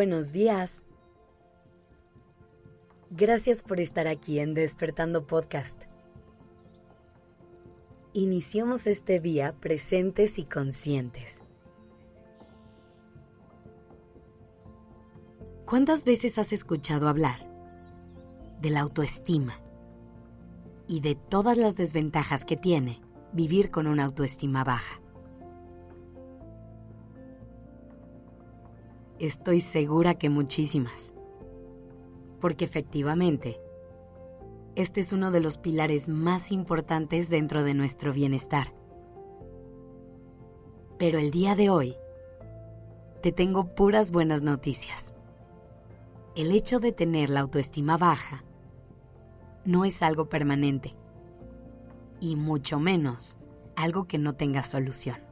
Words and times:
Buenos 0.00 0.32
días. 0.32 0.86
Gracias 3.10 3.62
por 3.62 3.80
estar 3.80 4.06
aquí 4.06 4.38
en 4.38 4.54
Despertando 4.54 5.26
Podcast. 5.26 5.84
Iniciamos 8.14 8.86
este 8.86 9.20
día 9.20 9.54
presentes 9.60 10.38
y 10.38 10.44
conscientes. 10.44 11.44
¿Cuántas 15.66 16.06
veces 16.06 16.38
has 16.38 16.54
escuchado 16.54 17.06
hablar 17.06 17.46
de 18.62 18.70
la 18.70 18.80
autoestima 18.80 19.60
y 20.88 21.00
de 21.00 21.14
todas 21.14 21.58
las 21.58 21.76
desventajas 21.76 22.46
que 22.46 22.56
tiene 22.56 23.02
vivir 23.34 23.70
con 23.70 23.86
una 23.86 24.06
autoestima 24.06 24.64
baja? 24.64 25.02
Estoy 29.20 29.60
segura 29.60 30.14
que 30.14 30.30
muchísimas. 30.30 31.12
Porque 32.40 32.64
efectivamente, 32.64 33.60
este 34.76 35.02
es 35.02 35.12
uno 35.12 35.30
de 35.30 35.40
los 35.40 35.58
pilares 35.58 36.08
más 36.08 36.50
importantes 36.50 37.28
dentro 37.28 37.62
de 37.62 37.74
nuestro 37.74 38.14
bienestar. 38.14 38.72
Pero 40.98 41.18
el 41.18 41.32
día 41.32 41.54
de 41.54 41.68
hoy, 41.68 41.96
te 43.22 43.30
tengo 43.30 43.74
puras 43.74 44.10
buenas 44.10 44.40
noticias. 44.40 45.12
El 46.34 46.50
hecho 46.52 46.80
de 46.80 46.92
tener 46.92 47.28
la 47.28 47.40
autoestima 47.40 47.98
baja 47.98 48.42
no 49.66 49.84
es 49.84 50.00
algo 50.00 50.30
permanente 50.30 50.96
y 52.20 52.36
mucho 52.36 52.80
menos 52.80 53.36
algo 53.76 54.06
que 54.06 54.16
no 54.16 54.34
tenga 54.34 54.62
solución. 54.62 55.29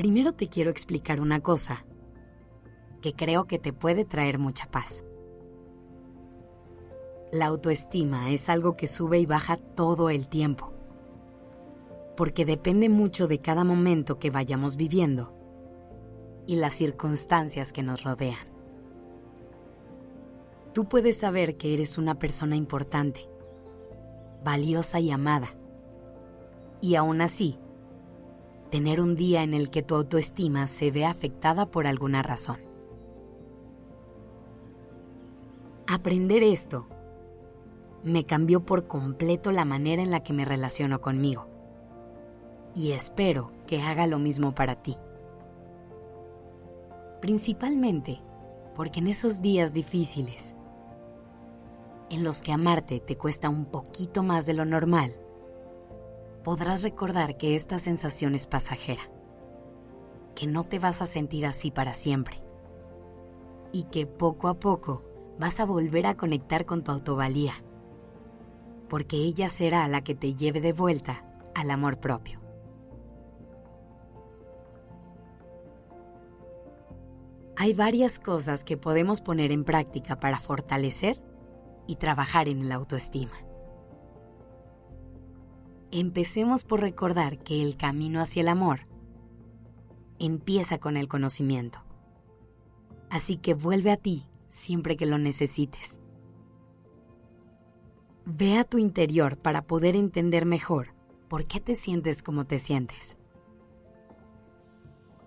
Primero 0.00 0.32
te 0.32 0.48
quiero 0.48 0.70
explicar 0.70 1.20
una 1.20 1.40
cosa 1.40 1.84
que 3.02 3.12
creo 3.12 3.44
que 3.44 3.58
te 3.58 3.74
puede 3.74 4.06
traer 4.06 4.38
mucha 4.38 4.64
paz. 4.64 5.04
La 7.30 7.44
autoestima 7.44 8.30
es 8.30 8.48
algo 8.48 8.78
que 8.78 8.88
sube 8.88 9.18
y 9.18 9.26
baja 9.26 9.58
todo 9.58 10.08
el 10.08 10.26
tiempo, 10.26 10.72
porque 12.16 12.46
depende 12.46 12.88
mucho 12.88 13.28
de 13.28 13.40
cada 13.40 13.62
momento 13.62 14.18
que 14.18 14.30
vayamos 14.30 14.76
viviendo 14.76 15.34
y 16.46 16.56
las 16.56 16.76
circunstancias 16.76 17.70
que 17.70 17.82
nos 17.82 18.02
rodean. 18.02 18.48
Tú 20.72 20.86
puedes 20.86 21.18
saber 21.18 21.58
que 21.58 21.74
eres 21.74 21.98
una 21.98 22.18
persona 22.18 22.56
importante, 22.56 23.26
valiosa 24.42 24.98
y 24.98 25.10
amada, 25.10 25.48
y 26.80 26.94
aún 26.94 27.20
así, 27.20 27.58
tener 28.70 29.00
un 29.00 29.16
día 29.16 29.42
en 29.42 29.54
el 29.54 29.70
que 29.70 29.82
tu 29.82 29.94
autoestima 29.94 30.66
se 30.66 30.90
ve 30.90 31.04
afectada 31.04 31.66
por 31.66 31.86
alguna 31.86 32.22
razón. 32.22 32.58
Aprender 35.86 36.42
esto 36.42 36.86
me 38.04 38.24
cambió 38.24 38.64
por 38.64 38.86
completo 38.86 39.50
la 39.50 39.64
manera 39.64 40.02
en 40.02 40.10
la 40.10 40.22
que 40.22 40.32
me 40.32 40.44
relaciono 40.44 41.00
conmigo 41.00 41.48
y 42.74 42.92
espero 42.92 43.50
que 43.66 43.82
haga 43.82 44.06
lo 44.06 44.18
mismo 44.18 44.54
para 44.54 44.76
ti. 44.76 44.96
Principalmente 47.20 48.22
porque 48.74 49.00
en 49.00 49.08
esos 49.08 49.42
días 49.42 49.74
difíciles, 49.74 50.54
en 52.08 52.24
los 52.24 52.40
que 52.40 52.52
amarte 52.52 53.00
te 53.00 53.16
cuesta 53.16 53.48
un 53.48 53.66
poquito 53.66 54.22
más 54.22 54.46
de 54.46 54.54
lo 54.54 54.64
normal, 54.64 55.14
podrás 56.44 56.82
recordar 56.82 57.36
que 57.36 57.56
esta 57.56 57.78
sensación 57.78 58.34
es 58.34 58.46
pasajera, 58.46 59.02
que 60.34 60.46
no 60.46 60.64
te 60.64 60.78
vas 60.78 61.02
a 61.02 61.06
sentir 61.06 61.46
así 61.46 61.70
para 61.70 61.92
siempre 61.92 62.42
y 63.72 63.84
que 63.84 64.06
poco 64.06 64.48
a 64.48 64.54
poco 64.54 65.04
vas 65.38 65.60
a 65.60 65.64
volver 65.64 66.06
a 66.06 66.16
conectar 66.16 66.66
con 66.66 66.82
tu 66.82 66.92
autovalía, 66.92 67.54
porque 68.88 69.16
ella 69.16 69.48
será 69.48 69.86
la 69.88 70.02
que 70.02 70.14
te 70.14 70.34
lleve 70.34 70.60
de 70.60 70.72
vuelta 70.72 71.24
al 71.54 71.70
amor 71.70 71.98
propio. 71.98 72.40
Hay 77.56 77.74
varias 77.74 78.18
cosas 78.18 78.64
que 78.64 78.78
podemos 78.78 79.20
poner 79.20 79.52
en 79.52 79.64
práctica 79.64 80.18
para 80.18 80.40
fortalecer 80.40 81.22
y 81.86 81.96
trabajar 81.96 82.48
en 82.48 82.70
la 82.70 82.76
autoestima. 82.76 83.49
Empecemos 85.92 86.62
por 86.62 86.80
recordar 86.80 87.38
que 87.38 87.62
el 87.62 87.76
camino 87.76 88.20
hacia 88.20 88.42
el 88.42 88.48
amor 88.48 88.86
empieza 90.20 90.78
con 90.78 90.96
el 90.96 91.08
conocimiento. 91.08 91.80
Así 93.08 93.38
que 93.38 93.54
vuelve 93.54 93.90
a 93.90 93.96
ti 93.96 94.26
siempre 94.46 94.96
que 94.96 95.06
lo 95.06 95.18
necesites. 95.18 95.98
Ve 98.24 98.58
a 98.58 98.64
tu 98.64 98.78
interior 98.78 99.36
para 99.36 99.62
poder 99.62 99.96
entender 99.96 100.46
mejor 100.46 100.94
por 101.28 101.46
qué 101.46 101.58
te 101.58 101.74
sientes 101.74 102.22
como 102.22 102.44
te 102.44 102.60
sientes. 102.60 103.16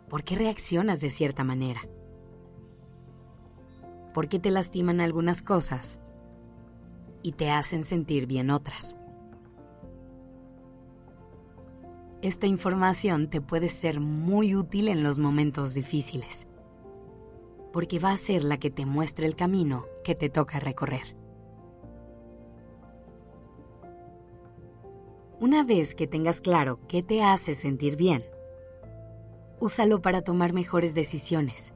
¿Por 0.08 0.24
qué 0.24 0.36
reaccionas 0.36 1.02
de 1.02 1.10
cierta 1.10 1.44
manera? 1.44 1.82
¿Por 4.14 4.30
qué 4.30 4.40
te 4.40 4.52
lastiman 4.52 5.02
algunas 5.02 5.42
cosas 5.42 6.00
y 7.22 7.34
te 7.34 7.50
hacen 7.50 7.84
sentir 7.84 8.28
bien 8.28 8.50
otras? 8.50 8.96
Esta 12.24 12.48
información 12.48 13.28
te 13.28 13.42
puede 13.42 13.68
ser 13.68 14.00
muy 14.00 14.56
útil 14.56 14.88
en 14.88 15.04
los 15.04 15.20
momentos 15.20 15.74
difíciles, 15.74 16.48
porque 17.74 18.00
va 18.00 18.12
a 18.12 18.18
ser 18.18 18.46
la 18.46 18.58
que 18.58 18.72
te 18.72 18.86
muestre 18.86 19.28
el 19.28 19.36
camino 19.36 19.86
que 20.06 20.16
te 20.16 20.30
toca 20.30 20.62
recorrer. 20.62 21.18
Una 25.42 25.66
vez 25.66 25.96
que 25.96 26.08
tengas 26.08 26.40
claro 26.40 26.80
qué 26.88 27.04
te 27.04 27.22
hace 27.22 27.56
sentir 27.56 27.98
bien, 27.98 28.24
úsalo 29.60 30.02
para 30.02 30.22
tomar 30.22 30.54
mejores 30.54 30.96
decisiones, 30.96 31.74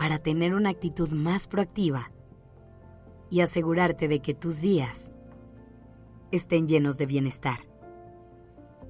para 0.00 0.18
tener 0.18 0.52
una 0.52 0.70
actitud 0.70 1.10
más 1.10 1.46
proactiva 1.46 2.10
y 3.30 3.40
asegurarte 3.40 4.08
de 4.08 4.18
que 4.18 4.34
tus 4.34 4.60
días 4.60 5.12
estén 6.32 6.66
llenos 6.66 6.98
de 6.98 7.06
bienestar 7.06 7.71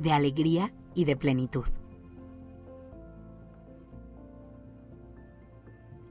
de 0.02 0.12
alegría 0.12 0.74
y 0.94 1.04
de 1.04 1.16
plenitud. 1.16 1.64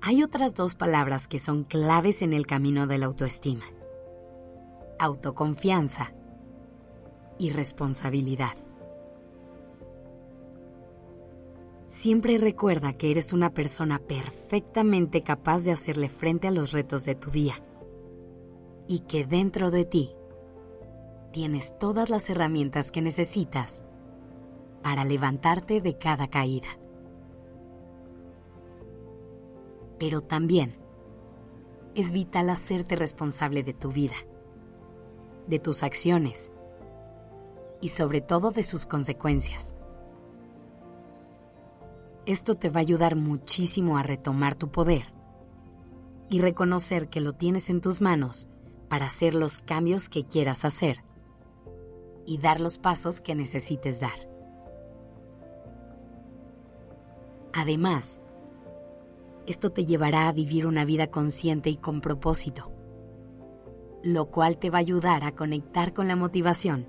Hay 0.01 0.23
otras 0.23 0.55
dos 0.55 0.75
palabras 0.75 1.27
que 1.27 1.39
son 1.39 1.63
claves 1.63 2.21
en 2.21 2.33
el 2.33 2.47
camino 2.47 2.87
de 2.87 2.97
la 2.97 3.05
autoestima. 3.05 3.65
Autoconfianza 4.97 6.13
y 7.37 7.51
responsabilidad. 7.51 8.55
Siempre 11.87 12.37
recuerda 12.37 12.93
que 12.93 13.11
eres 13.11 13.33
una 13.33 13.53
persona 13.53 13.99
perfectamente 13.99 15.21
capaz 15.21 15.63
de 15.65 15.71
hacerle 15.71 16.09
frente 16.09 16.47
a 16.47 16.51
los 16.51 16.71
retos 16.71 17.05
de 17.05 17.15
tu 17.15 17.29
día 17.29 17.55
y 18.87 18.99
que 19.01 19.25
dentro 19.25 19.69
de 19.69 19.85
ti 19.85 20.15
tienes 21.31 21.77
todas 21.79 22.09
las 22.09 22.29
herramientas 22.29 22.91
que 22.91 23.01
necesitas 23.01 23.85
para 24.83 25.03
levantarte 25.03 25.81
de 25.81 25.97
cada 25.97 26.27
caída. 26.27 26.67
Pero 29.97 30.21
también 30.21 30.75
es 31.95 32.11
vital 32.11 32.49
hacerte 32.49 32.95
responsable 32.95 33.63
de 33.63 33.73
tu 33.73 33.91
vida, 33.91 34.15
de 35.47 35.59
tus 35.59 35.83
acciones 35.83 36.51
y 37.81 37.89
sobre 37.89 38.21
todo 38.21 38.51
de 38.51 38.63
sus 38.63 38.85
consecuencias. 38.85 39.75
Esto 42.25 42.55
te 42.55 42.69
va 42.69 42.79
a 42.79 42.81
ayudar 42.81 43.15
muchísimo 43.15 43.97
a 43.97 44.03
retomar 44.03 44.55
tu 44.55 44.69
poder 44.69 45.13
y 46.29 46.39
reconocer 46.39 47.09
que 47.09 47.19
lo 47.19 47.33
tienes 47.33 47.69
en 47.69 47.81
tus 47.81 47.99
manos 47.99 48.47
para 48.89 49.07
hacer 49.07 49.35
los 49.35 49.59
cambios 49.59 50.07
que 50.07 50.25
quieras 50.25 50.65
hacer 50.65 51.03
y 52.25 52.37
dar 52.37 52.59
los 52.59 52.77
pasos 52.77 53.21
que 53.21 53.35
necesites 53.35 53.99
dar. 53.99 54.29
Además, 57.53 58.21
esto 59.47 59.71
te 59.71 59.85
llevará 59.85 60.27
a 60.27 60.31
vivir 60.31 60.65
una 60.65 60.85
vida 60.85 61.07
consciente 61.07 61.69
y 61.69 61.75
con 61.75 61.99
propósito, 61.99 62.71
lo 64.03 64.27
cual 64.27 64.57
te 64.57 64.69
va 64.69 64.77
a 64.77 64.81
ayudar 64.81 65.23
a 65.23 65.33
conectar 65.33 65.93
con 65.93 66.07
la 66.07 66.15
motivación 66.15 66.87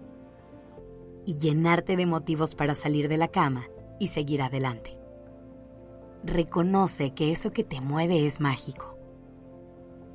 y 1.24 1.38
llenarte 1.38 1.96
de 1.96 2.06
motivos 2.06 2.54
para 2.54 2.74
salir 2.74 3.08
de 3.08 3.16
la 3.16 3.28
cama 3.28 3.68
y 3.98 4.08
seguir 4.08 4.42
adelante. 4.42 4.98
Reconoce 6.24 7.14
que 7.14 7.32
eso 7.32 7.52
que 7.52 7.64
te 7.64 7.80
mueve 7.80 8.26
es 8.26 8.40
mágico, 8.40 8.96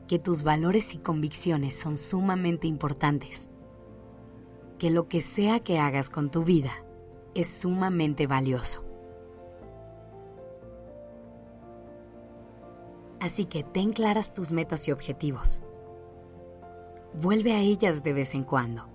que 0.08 0.20
tus 0.20 0.44
valores 0.44 0.94
y 0.94 1.00
convicciones 1.00 1.78
son 1.78 1.98
sumamente 1.98 2.68
importantes 2.68 3.50
que 4.78 4.92
lo 4.92 5.08
que 5.08 5.22
sea 5.22 5.60
que 5.60 5.80
hagas 5.80 6.10
con 6.10 6.30
tu 6.30 6.44
vida 6.44 6.72
es 7.34 7.48
sumamente 7.48 8.28
valioso. 8.28 8.84
Así 13.20 13.46
que 13.46 13.64
ten 13.64 13.92
claras 13.92 14.34
tus 14.34 14.52
metas 14.52 14.88
y 14.88 14.92
objetivos. 14.92 15.62
Vuelve 17.14 17.54
a 17.54 17.60
ellas 17.60 18.04
de 18.04 18.14
vez 18.14 18.36
en 18.36 18.44
cuando. 18.44 18.88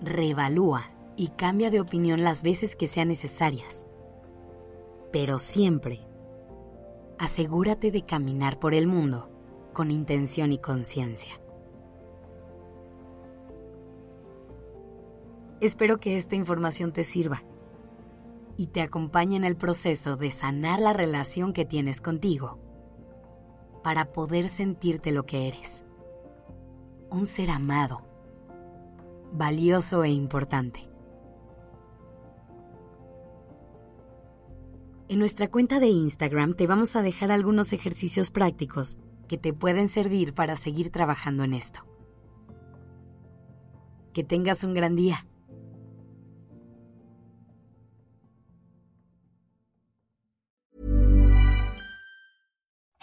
Reevalúa 0.00 0.90
y 1.16 1.28
cambia 1.28 1.70
de 1.70 1.80
opinión 1.80 2.24
las 2.24 2.42
veces 2.42 2.76
que 2.76 2.86
sean 2.86 3.08
necesarias. 3.08 3.86
Pero 5.12 5.38
siempre, 5.38 6.00
asegúrate 7.18 7.90
de 7.90 8.04
caminar 8.04 8.58
por 8.58 8.74
el 8.74 8.86
mundo 8.86 9.30
con 9.72 9.90
intención 9.90 10.52
y 10.52 10.58
conciencia. 10.58 11.40
Espero 15.60 15.98
que 15.98 16.16
esta 16.16 16.34
información 16.34 16.92
te 16.92 17.04
sirva 17.04 17.42
y 18.56 18.68
te 18.68 18.82
acompañe 18.82 19.36
en 19.36 19.44
el 19.44 19.56
proceso 19.56 20.16
de 20.16 20.30
sanar 20.30 20.80
la 20.80 20.92
relación 20.92 21.52
que 21.52 21.64
tienes 21.64 22.00
contigo 22.00 22.58
para 23.82 24.12
poder 24.12 24.48
sentirte 24.48 25.12
lo 25.12 25.26
que 25.26 25.48
eres. 25.48 25.84
Un 27.10 27.26
ser 27.26 27.50
amado, 27.50 28.02
valioso 29.32 30.04
e 30.04 30.10
importante. 30.10 30.88
En 35.08 35.18
nuestra 35.18 35.48
cuenta 35.48 35.80
de 35.80 35.88
Instagram 35.88 36.54
te 36.54 36.66
vamos 36.66 36.96
a 36.96 37.02
dejar 37.02 37.30
algunos 37.30 37.72
ejercicios 37.72 38.30
prácticos 38.30 38.98
que 39.28 39.36
te 39.36 39.52
pueden 39.52 39.88
servir 39.88 40.34
para 40.34 40.56
seguir 40.56 40.90
trabajando 40.90 41.44
en 41.44 41.54
esto. 41.54 41.80
Que 44.12 44.24
tengas 44.24 44.64
un 44.64 44.74
gran 44.74 44.96
día. 44.96 45.26